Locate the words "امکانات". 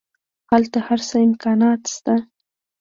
1.27-1.81